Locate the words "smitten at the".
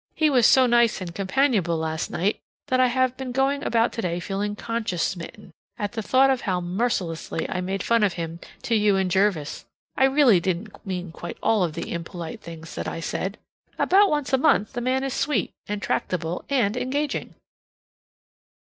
5.03-6.01